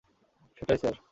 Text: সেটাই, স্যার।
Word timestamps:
সেটাই, 0.57 0.77
স্যার। 0.77 0.95